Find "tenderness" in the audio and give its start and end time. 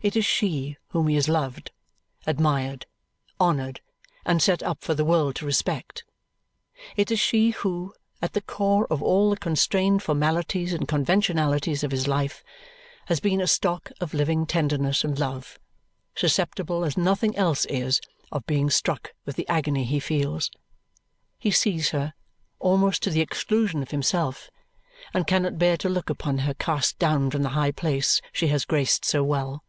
14.44-15.04